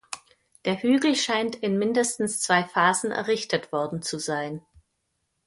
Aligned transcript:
Der 0.65 0.81
Hügel 0.81 1.13
scheint 1.13 1.57
in 1.57 1.77
mindestens 1.77 2.39
zwei 2.41 2.63
Phasen 2.63 3.11
errichtet 3.11 3.71
worden 3.71 4.01
zu 4.01 4.17
sein. 4.17 4.65